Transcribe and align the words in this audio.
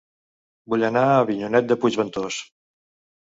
Vull 0.73 0.85
anar 0.87 1.03
a 1.09 1.19
Avinyonet 1.25 1.69
de 1.73 1.77
Puigventós 1.83 2.39